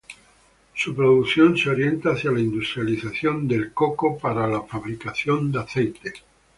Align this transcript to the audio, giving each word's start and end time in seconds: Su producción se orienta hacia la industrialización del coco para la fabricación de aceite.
Su 0.73 0.95
producción 0.95 1.55
se 1.55 1.69
orienta 1.69 2.13
hacia 2.13 2.31
la 2.31 2.39
industrialización 2.39 3.47
del 3.47 3.71
coco 3.71 4.17
para 4.17 4.47
la 4.47 4.63
fabricación 4.63 5.51
de 5.51 5.59
aceite. 5.59 6.13